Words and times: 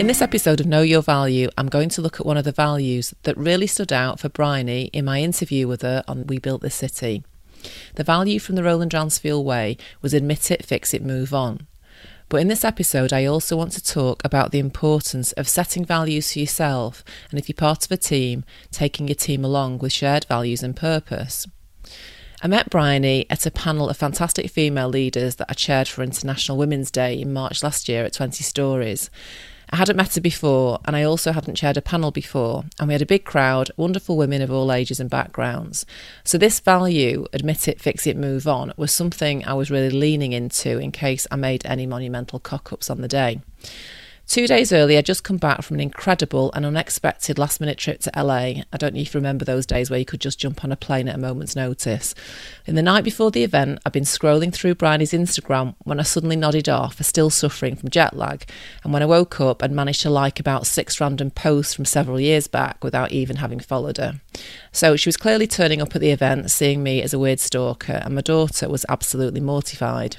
In 0.00 0.06
this 0.06 0.22
episode 0.22 0.60
of 0.60 0.66
Know 0.66 0.80
Your 0.80 1.02
Value, 1.02 1.50
I'm 1.58 1.68
going 1.68 1.90
to 1.90 2.00
look 2.00 2.18
at 2.18 2.24
one 2.24 2.38
of 2.38 2.44
the 2.44 2.52
values 2.52 3.12
that 3.24 3.36
really 3.36 3.66
stood 3.66 3.92
out 3.92 4.18
for 4.18 4.30
Bryony 4.30 4.84
in 4.94 5.04
my 5.04 5.20
interview 5.20 5.68
with 5.68 5.82
her 5.82 6.02
on 6.08 6.26
We 6.26 6.38
Built 6.38 6.62
the 6.62 6.70
City. 6.70 7.22
The 7.96 8.02
value 8.02 8.38
from 8.38 8.54
the 8.54 8.62
Roland 8.62 8.92
Dransfield 8.92 9.44
way 9.44 9.76
was 10.00 10.14
admit 10.14 10.50
it, 10.50 10.64
fix 10.64 10.94
it, 10.94 11.04
move 11.04 11.34
on. 11.34 11.66
But 12.30 12.38
in 12.38 12.48
this 12.48 12.64
episode, 12.64 13.12
I 13.12 13.26
also 13.26 13.58
want 13.58 13.72
to 13.72 13.84
talk 13.84 14.24
about 14.24 14.52
the 14.52 14.58
importance 14.58 15.32
of 15.32 15.46
setting 15.46 15.84
values 15.84 16.32
for 16.32 16.38
yourself 16.38 17.04
and 17.30 17.38
if 17.38 17.46
you're 17.46 17.54
part 17.54 17.84
of 17.84 17.92
a 17.92 17.98
team, 17.98 18.42
taking 18.70 19.06
your 19.06 19.16
team 19.16 19.44
along 19.44 19.80
with 19.80 19.92
shared 19.92 20.24
values 20.24 20.62
and 20.62 20.74
purpose. 20.74 21.46
I 22.42 22.48
met 22.48 22.70
Bryony 22.70 23.26
at 23.28 23.44
a 23.44 23.50
panel 23.50 23.90
of 23.90 23.98
fantastic 23.98 24.50
female 24.50 24.88
leaders 24.88 25.36
that 25.36 25.50
I 25.50 25.52
chaired 25.52 25.88
for 25.88 26.02
International 26.02 26.56
Women's 26.56 26.90
Day 26.90 27.20
in 27.20 27.34
March 27.34 27.62
last 27.62 27.86
year 27.86 28.06
at 28.06 28.14
20 28.14 28.42
Stories. 28.42 29.10
I 29.72 29.76
hadn't 29.76 29.96
met 29.96 30.16
her 30.16 30.20
before, 30.20 30.80
and 30.84 30.96
I 30.96 31.04
also 31.04 31.30
hadn't 31.30 31.54
chaired 31.54 31.76
a 31.76 31.82
panel 31.82 32.10
before, 32.10 32.64
and 32.78 32.88
we 32.88 32.94
had 32.94 33.02
a 33.02 33.06
big 33.06 33.24
crowd, 33.24 33.70
wonderful 33.76 34.16
women 34.16 34.42
of 34.42 34.50
all 34.50 34.72
ages 34.72 34.98
and 34.98 35.08
backgrounds. 35.08 35.86
So, 36.24 36.38
this 36.38 36.58
value, 36.58 37.26
admit 37.32 37.68
it, 37.68 37.80
fix 37.80 38.04
it, 38.06 38.16
move 38.16 38.48
on, 38.48 38.72
was 38.76 38.92
something 38.92 39.44
I 39.44 39.54
was 39.54 39.70
really 39.70 39.90
leaning 39.90 40.32
into 40.32 40.78
in 40.78 40.90
case 40.90 41.26
I 41.30 41.36
made 41.36 41.64
any 41.64 41.86
monumental 41.86 42.40
cock 42.40 42.72
ups 42.72 42.90
on 42.90 43.00
the 43.00 43.08
day. 43.08 43.42
Two 44.30 44.46
days 44.46 44.72
earlier, 44.72 44.98
I'd 44.98 45.06
just 45.06 45.24
come 45.24 45.38
back 45.38 45.60
from 45.60 45.74
an 45.74 45.80
incredible 45.80 46.52
and 46.52 46.64
unexpected 46.64 47.36
last 47.36 47.60
minute 47.60 47.78
trip 47.78 47.98
to 48.02 48.12
LA. 48.14 48.62
I 48.72 48.76
don't 48.78 48.94
know 48.94 49.00
if 49.00 49.12
you 49.12 49.18
remember 49.18 49.44
those 49.44 49.66
days 49.66 49.90
where 49.90 49.98
you 49.98 50.04
could 50.04 50.20
just 50.20 50.38
jump 50.38 50.62
on 50.62 50.70
a 50.70 50.76
plane 50.76 51.08
at 51.08 51.16
a 51.16 51.18
moment's 51.18 51.56
notice. 51.56 52.14
In 52.64 52.76
the 52.76 52.80
night 52.82 53.02
before 53.02 53.32
the 53.32 53.42
event, 53.42 53.80
I'd 53.84 53.92
been 53.92 54.04
scrolling 54.04 54.54
through 54.54 54.76
Bryony's 54.76 55.10
Instagram 55.10 55.74
when 55.82 55.98
I 55.98 56.04
suddenly 56.04 56.36
nodded 56.36 56.68
off, 56.68 57.02
still 57.02 57.28
suffering 57.28 57.74
from 57.74 57.90
jet 57.90 58.16
lag. 58.16 58.48
And 58.84 58.92
when 58.92 59.02
I 59.02 59.06
woke 59.06 59.40
up, 59.40 59.64
I'd 59.64 59.72
managed 59.72 60.02
to 60.02 60.10
like 60.10 60.38
about 60.38 60.64
six 60.64 61.00
random 61.00 61.32
posts 61.32 61.74
from 61.74 61.84
several 61.84 62.20
years 62.20 62.46
back 62.46 62.84
without 62.84 63.10
even 63.10 63.38
having 63.38 63.58
followed 63.58 63.96
her. 63.96 64.20
So 64.70 64.94
she 64.94 65.08
was 65.08 65.16
clearly 65.16 65.48
turning 65.48 65.82
up 65.82 65.96
at 65.96 66.00
the 66.00 66.12
event, 66.12 66.52
seeing 66.52 66.84
me 66.84 67.02
as 67.02 67.12
a 67.12 67.18
weird 67.18 67.40
stalker, 67.40 68.00
and 68.04 68.14
my 68.14 68.20
daughter 68.20 68.68
was 68.68 68.86
absolutely 68.88 69.40
mortified. 69.40 70.18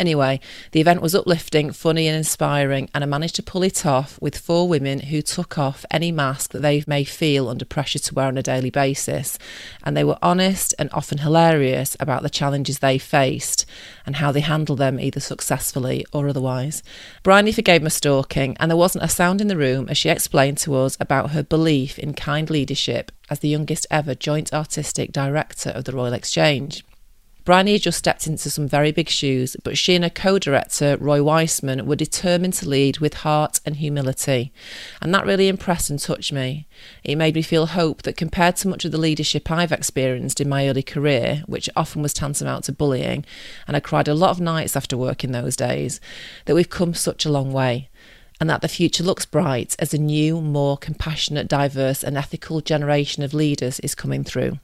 Anyway, 0.00 0.40
the 0.72 0.80
event 0.80 1.02
was 1.02 1.14
uplifting, 1.14 1.70
funny, 1.72 2.08
and 2.08 2.16
inspiring, 2.16 2.88
and 2.94 3.04
I 3.04 3.06
managed 3.06 3.34
to 3.36 3.42
pull 3.42 3.62
it 3.62 3.84
off 3.84 4.18
with 4.18 4.38
four 4.38 4.66
women 4.66 5.00
who 5.00 5.20
took 5.20 5.58
off 5.58 5.84
any 5.90 6.10
mask 6.10 6.52
that 6.52 6.62
they 6.62 6.82
may 6.86 7.04
feel 7.04 7.50
under 7.50 7.66
pressure 7.66 7.98
to 7.98 8.14
wear 8.14 8.28
on 8.28 8.38
a 8.38 8.42
daily 8.42 8.70
basis. 8.70 9.38
And 9.82 9.94
they 9.94 10.02
were 10.02 10.16
honest 10.22 10.74
and 10.78 10.88
often 10.94 11.18
hilarious 11.18 11.98
about 12.00 12.22
the 12.22 12.30
challenges 12.30 12.78
they 12.78 12.96
faced 12.96 13.66
and 14.06 14.16
how 14.16 14.32
they 14.32 14.40
handled 14.40 14.78
them 14.78 14.98
either 14.98 15.20
successfully 15.20 16.06
or 16.14 16.28
otherwise. 16.28 16.82
Bryony 17.22 17.52
forgave 17.52 17.82
my 17.82 17.90
stalking, 17.90 18.56
and 18.58 18.70
there 18.70 18.78
wasn't 18.78 19.04
a 19.04 19.08
sound 19.08 19.42
in 19.42 19.48
the 19.48 19.56
room 19.58 19.86
as 19.90 19.98
she 19.98 20.08
explained 20.08 20.56
to 20.58 20.76
us 20.76 20.96
about 20.98 21.32
her 21.32 21.42
belief 21.42 21.98
in 21.98 22.14
kind 22.14 22.48
leadership 22.48 23.12
as 23.28 23.40
the 23.40 23.50
youngest 23.50 23.86
ever 23.90 24.14
joint 24.14 24.50
artistic 24.54 25.12
director 25.12 25.68
of 25.68 25.84
the 25.84 25.92
Royal 25.92 26.14
Exchange. 26.14 26.84
Bryony 27.44 27.72
had 27.72 27.82
just 27.82 27.98
stepped 27.98 28.26
into 28.26 28.50
some 28.50 28.68
very 28.68 28.92
big 28.92 29.08
shoes, 29.08 29.56
but 29.64 29.78
she 29.78 29.94
and 29.94 30.04
her 30.04 30.10
co 30.10 30.38
director, 30.38 30.96
Roy 30.98 31.22
Weissman, 31.22 31.86
were 31.86 31.96
determined 31.96 32.54
to 32.54 32.68
lead 32.68 32.98
with 32.98 33.14
heart 33.14 33.60
and 33.64 33.76
humility. 33.76 34.52
And 35.00 35.14
that 35.14 35.26
really 35.26 35.48
impressed 35.48 35.90
and 35.90 35.98
touched 35.98 36.32
me. 36.32 36.66
It 37.02 37.16
made 37.16 37.34
me 37.34 37.42
feel 37.42 37.66
hope 37.66 38.02
that 38.02 38.16
compared 38.16 38.56
to 38.56 38.68
much 38.68 38.84
of 38.84 38.92
the 38.92 38.98
leadership 38.98 39.50
I've 39.50 39.72
experienced 39.72 40.40
in 40.40 40.48
my 40.48 40.68
early 40.68 40.82
career, 40.82 41.42
which 41.46 41.70
often 41.74 42.02
was 42.02 42.12
tantamount 42.12 42.64
to 42.64 42.72
bullying, 42.72 43.24
and 43.66 43.76
I 43.76 43.80
cried 43.80 44.08
a 44.08 44.14
lot 44.14 44.30
of 44.30 44.40
nights 44.40 44.76
after 44.76 44.96
work 44.96 45.24
in 45.24 45.32
those 45.32 45.56
days, 45.56 46.00
that 46.44 46.54
we've 46.54 46.70
come 46.70 46.94
such 46.94 47.24
a 47.24 47.30
long 47.32 47.52
way 47.52 47.88
and 48.40 48.48
that 48.48 48.62
the 48.62 48.68
future 48.68 49.04
looks 49.04 49.26
bright 49.26 49.76
as 49.78 49.92
a 49.92 49.98
new, 49.98 50.40
more 50.40 50.78
compassionate, 50.78 51.46
diverse, 51.46 52.02
and 52.02 52.16
ethical 52.16 52.62
generation 52.62 53.22
of 53.22 53.34
leaders 53.34 53.78
is 53.80 53.94
coming 53.94 54.24
through. 54.24 54.58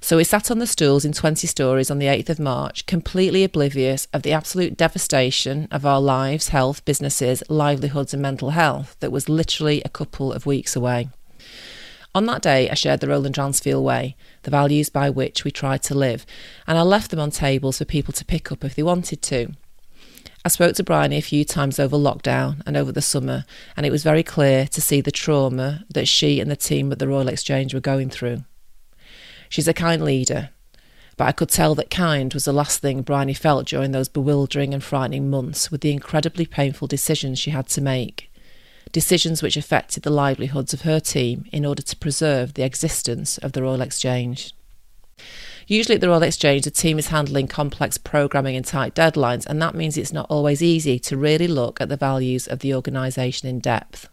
So 0.00 0.16
we 0.16 0.24
sat 0.24 0.50
on 0.50 0.58
the 0.58 0.66
stools 0.66 1.04
in 1.04 1.12
20 1.12 1.46
stories 1.46 1.90
on 1.90 1.98
the 1.98 2.06
8th 2.06 2.28
of 2.28 2.38
March, 2.38 2.86
completely 2.86 3.44
oblivious 3.44 4.06
of 4.12 4.22
the 4.22 4.32
absolute 4.32 4.76
devastation 4.76 5.68
of 5.70 5.84
our 5.84 6.00
lives, 6.00 6.48
health, 6.48 6.84
businesses, 6.84 7.42
livelihoods, 7.48 8.12
and 8.12 8.22
mental 8.22 8.50
health 8.50 8.96
that 9.00 9.12
was 9.12 9.28
literally 9.28 9.82
a 9.84 9.88
couple 9.88 10.32
of 10.32 10.46
weeks 10.46 10.76
away. 10.76 11.08
On 12.14 12.26
that 12.26 12.42
day, 12.42 12.70
I 12.70 12.74
shared 12.74 13.00
the 13.00 13.08
Roland 13.08 13.34
Dransfield 13.34 13.84
way, 13.84 14.14
the 14.42 14.50
values 14.50 14.88
by 14.88 15.10
which 15.10 15.42
we 15.42 15.50
tried 15.50 15.82
to 15.84 15.96
live, 15.96 16.24
and 16.66 16.78
I 16.78 16.82
left 16.82 17.10
them 17.10 17.18
on 17.18 17.32
tables 17.32 17.78
for 17.78 17.84
people 17.84 18.12
to 18.14 18.24
pick 18.24 18.52
up 18.52 18.64
if 18.64 18.76
they 18.76 18.84
wanted 18.84 19.20
to. 19.22 19.54
I 20.44 20.48
spoke 20.48 20.76
to 20.76 20.84
Bryony 20.84 21.16
a 21.16 21.22
few 21.22 21.44
times 21.44 21.80
over 21.80 21.96
lockdown 21.96 22.62
and 22.66 22.76
over 22.76 22.92
the 22.92 23.02
summer, 23.02 23.44
and 23.76 23.84
it 23.84 23.90
was 23.90 24.04
very 24.04 24.22
clear 24.22 24.66
to 24.68 24.80
see 24.80 25.00
the 25.00 25.10
trauma 25.10 25.84
that 25.88 26.06
she 26.06 26.38
and 26.38 26.48
the 26.48 26.56
team 26.56 26.92
at 26.92 27.00
the 27.00 27.08
Royal 27.08 27.28
Exchange 27.28 27.74
were 27.74 27.80
going 27.80 28.10
through. 28.10 28.44
She's 29.54 29.68
a 29.68 29.72
kind 29.72 30.02
leader, 30.02 30.50
but 31.16 31.28
I 31.28 31.30
could 31.30 31.48
tell 31.48 31.76
that 31.76 31.88
kind 31.88 32.34
was 32.34 32.44
the 32.44 32.52
last 32.52 32.80
thing 32.80 33.02
Bryony 33.02 33.34
felt 33.34 33.68
during 33.68 33.92
those 33.92 34.08
bewildering 34.08 34.74
and 34.74 34.82
frightening 34.82 35.30
months 35.30 35.70
with 35.70 35.80
the 35.80 35.92
incredibly 35.92 36.44
painful 36.44 36.88
decisions 36.88 37.38
she 37.38 37.52
had 37.52 37.68
to 37.68 37.80
make. 37.80 38.32
Decisions 38.90 39.44
which 39.44 39.56
affected 39.56 40.02
the 40.02 40.10
livelihoods 40.10 40.74
of 40.74 40.82
her 40.82 40.98
team 40.98 41.44
in 41.52 41.64
order 41.64 41.82
to 41.82 41.96
preserve 41.96 42.54
the 42.54 42.64
existence 42.64 43.38
of 43.38 43.52
the 43.52 43.62
Royal 43.62 43.80
Exchange. 43.80 44.56
Usually 45.68 45.94
at 45.94 46.00
the 46.00 46.08
Royal 46.08 46.24
Exchange, 46.24 46.64
the 46.64 46.72
team 46.72 46.98
is 46.98 47.06
handling 47.06 47.46
complex 47.46 47.96
programming 47.96 48.56
and 48.56 48.66
tight 48.66 48.96
deadlines, 48.96 49.46
and 49.46 49.62
that 49.62 49.76
means 49.76 49.96
it's 49.96 50.12
not 50.12 50.26
always 50.28 50.64
easy 50.64 50.98
to 50.98 51.16
really 51.16 51.46
look 51.46 51.80
at 51.80 51.88
the 51.88 51.96
values 51.96 52.48
of 52.48 52.58
the 52.58 52.74
organisation 52.74 53.48
in 53.48 53.60
depth. 53.60 54.08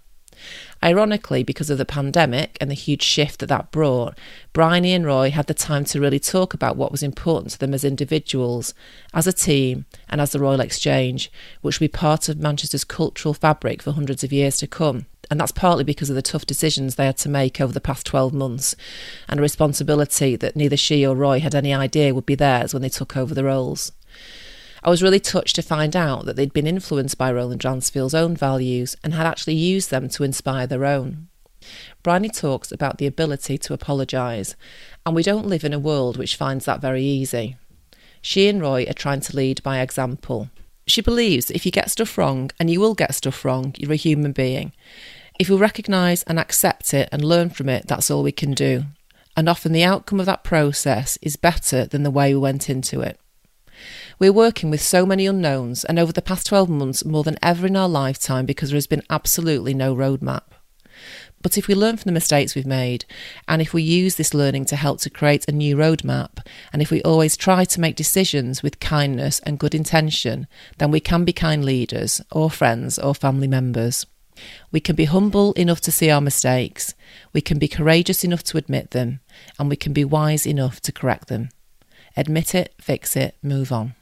Ironically, 0.83 1.43
because 1.43 1.69
of 1.69 1.77
the 1.77 1.85
pandemic 1.85 2.57
and 2.59 2.69
the 2.69 2.75
huge 2.75 3.03
shift 3.03 3.39
that 3.39 3.47
that 3.47 3.71
brought, 3.71 4.17
Bryony 4.51 4.93
and 4.93 5.05
Roy 5.05 5.29
had 5.29 5.47
the 5.47 5.53
time 5.53 5.85
to 5.85 6.01
really 6.01 6.19
talk 6.19 6.53
about 6.53 6.75
what 6.75 6.91
was 6.91 7.03
important 7.03 7.51
to 7.51 7.59
them 7.59 7.73
as 7.73 7.83
individuals, 7.83 8.73
as 9.13 9.27
a 9.27 9.33
team, 9.33 9.85
and 10.09 10.19
as 10.19 10.31
the 10.31 10.39
Royal 10.39 10.59
Exchange, 10.59 11.31
which 11.61 11.79
will 11.79 11.85
be 11.85 11.91
part 11.91 12.29
of 12.29 12.39
Manchester's 12.39 12.83
cultural 12.83 13.33
fabric 13.33 13.81
for 13.81 13.91
hundreds 13.91 14.23
of 14.23 14.33
years 14.33 14.57
to 14.57 14.67
come. 14.67 15.05
And 15.29 15.39
that's 15.39 15.51
partly 15.51 15.83
because 15.83 16.09
of 16.09 16.15
the 16.15 16.21
tough 16.21 16.45
decisions 16.45 16.95
they 16.95 17.05
had 17.05 17.17
to 17.19 17.29
make 17.29 17.61
over 17.61 17.71
the 17.71 17.79
past 17.79 18.05
12 18.05 18.33
months 18.33 18.75
and 19.29 19.39
a 19.39 19.43
responsibility 19.43 20.35
that 20.35 20.55
neither 20.55 20.75
she 20.75 21.05
or 21.05 21.15
Roy 21.15 21.39
had 21.39 21.55
any 21.55 21.73
idea 21.73 22.13
would 22.13 22.25
be 22.25 22.35
theirs 22.35 22.73
when 22.73 22.81
they 22.81 22.89
took 22.89 23.15
over 23.15 23.33
the 23.33 23.43
roles. 23.43 23.91
I 24.83 24.89
was 24.89 25.03
really 25.03 25.19
touched 25.19 25.55
to 25.57 25.61
find 25.61 25.95
out 25.95 26.25
that 26.25 26.35
they'd 26.35 26.53
been 26.53 26.65
influenced 26.65 27.17
by 27.17 27.31
Roland 27.31 27.61
Dransfield's 27.61 28.15
own 28.15 28.35
values 28.35 28.97
and 29.03 29.13
had 29.13 29.27
actually 29.27 29.53
used 29.53 29.91
them 29.91 30.09
to 30.09 30.23
inspire 30.23 30.65
their 30.65 30.85
own. 30.85 31.27
Bryony 32.01 32.29
talks 32.29 32.71
about 32.71 32.97
the 32.97 33.05
ability 33.05 33.59
to 33.59 33.73
apologise, 33.73 34.55
and 35.05 35.15
we 35.15 35.21
don't 35.21 35.45
live 35.45 35.63
in 35.63 35.73
a 35.73 35.79
world 35.79 36.17
which 36.17 36.35
finds 36.35 36.65
that 36.65 36.81
very 36.81 37.03
easy. 37.03 37.57
She 38.23 38.47
and 38.47 38.59
Roy 38.59 38.85
are 38.89 38.93
trying 38.93 39.21
to 39.21 39.35
lead 39.35 39.61
by 39.61 39.79
example. 39.79 40.49
She 40.87 41.01
believes 41.01 41.51
if 41.51 41.63
you 41.63 41.71
get 41.71 41.91
stuff 41.91 42.17
wrong, 42.17 42.49
and 42.59 42.69
you 42.69 42.79
will 42.79 42.95
get 42.95 43.13
stuff 43.13 43.45
wrong, 43.45 43.75
you're 43.77 43.93
a 43.93 43.95
human 43.95 44.31
being. 44.31 44.73
If 45.39 45.47
we 45.49 45.57
recognise 45.57 46.23
and 46.23 46.39
accept 46.39 46.93
it 46.95 47.07
and 47.11 47.23
learn 47.23 47.51
from 47.51 47.69
it, 47.69 47.87
that's 47.87 48.09
all 48.09 48.23
we 48.23 48.31
can 48.31 48.55
do. 48.55 48.85
And 49.37 49.47
often 49.47 49.71
the 49.71 49.83
outcome 49.83 50.19
of 50.19 50.25
that 50.25 50.43
process 50.43 51.17
is 51.21 51.35
better 51.35 51.85
than 51.85 52.01
the 52.01 52.11
way 52.11 52.33
we 52.33 52.39
went 52.39 52.69
into 52.69 53.01
it. 53.01 53.19
We're 54.19 54.33
working 54.33 54.69
with 54.69 54.81
so 54.81 55.05
many 55.05 55.25
unknowns, 55.25 55.83
and 55.83 55.97
over 55.97 56.11
the 56.11 56.21
past 56.21 56.47
12 56.47 56.69
months, 56.69 57.05
more 57.05 57.23
than 57.23 57.37
ever 57.41 57.67
in 57.67 57.75
our 57.75 57.89
lifetime, 57.89 58.45
because 58.45 58.69
there 58.69 58.77
has 58.77 58.87
been 58.87 59.03
absolutely 59.09 59.73
no 59.73 59.95
roadmap. 59.95 60.43
But 61.41 61.57
if 61.57 61.67
we 61.67 61.73
learn 61.73 61.97
from 61.97 62.09
the 62.09 62.13
mistakes 62.13 62.53
we've 62.53 62.65
made, 62.65 63.05
and 63.47 63.61
if 63.61 63.73
we 63.73 63.81
use 63.81 64.15
this 64.15 64.33
learning 64.33 64.65
to 64.65 64.75
help 64.75 65.01
to 65.01 65.09
create 65.09 65.47
a 65.47 65.51
new 65.51 65.75
roadmap, 65.75 66.45
and 66.71 66.81
if 66.81 66.91
we 66.91 67.01
always 67.01 67.35
try 67.35 67.65
to 67.65 67.81
make 67.81 67.95
decisions 67.95 68.61
with 68.61 68.79
kindness 68.79 69.39
and 69.39 69.59
good 69.59 69.73
intention, 69.73 70.47
then 70.77 70.91
we 70.91 70.99
can 70.99 71.25
be 71.25 71.33
kind 71.33 71.65
leaders, 71.65 72.21
or 72.31 72.51
friends, 72.51 72.99
or 72.99 73.15
family 73.15 73.47
members. 73.47 74.05
We 74.71 74.79
can 74.79 74.95
be 74.95 75.05
humble 75.05 75.53
enough 75.53 75.81
to 75.81 75.91
see 75.91 76.09
our 76.09 76.21
mistakes, 76.21 76.93
we 77.33 77.41
can 77.41 77.59
be 77.59 77.67
courageous 77.67 78.23
enough 78.23 78.43
to 78.43 78.57
admit 78.57 78.91
them, 78.91 79.19
and 79.57 79.69
we 79.69 79.75
can 79.75 79.93
be 79.93 80.05
wise 80.05 80.45
enough 80.45 80.79
to 80.81 80.91
correct 80.91 81.27
them. 81.27 81.49
Admit 82.17 82.55
it, 82.55 82.73
fix 82.79 83.15
it, 83.15 83.35
move 83.41 83.71
on. 83.71 83.95